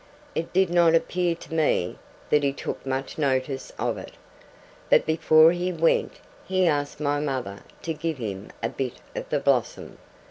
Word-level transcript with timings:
It 0.33 0.51
did 0.51 0.71
not 0.71 0.95
appear 0.95 1.35
to 1.35 1.53
me 1.53 1.99
that 2.31 2.41
he 2.41 2.53
took 2.53 2.83
much 2.87 3.19
notice 3.19 3.71
of 3.77 3.99
it, 3.99 4.13
but 4.89 5.05
before 5.05 5.51
he 5.51 5.71
went 5.71 6.13
he 6.43 6.65
asked 6.65 6.99
my 6.99 7.19
mother 7.19 7.59
to 7.83 7.93
give 7.93 8.17
him 8.17 8.49
a 8.63 8.69
bit 8.69 8.95
of 9.15 9.29
the 9.29 9.39
blossom. 9.39 9.99